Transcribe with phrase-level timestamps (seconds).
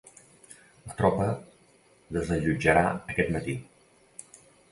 [0.85, 1.27] La tropa
[2.17, 2.85] desallotjarà
[3.17, 3.57] aquest matí.